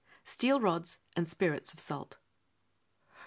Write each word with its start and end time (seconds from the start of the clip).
Steel 0.23 0.59
Rods 0.59 0.97
and 1.15 1.29
Spirits 1.29 1.73
of 1.73 1.79
Salt. 1.79 2.17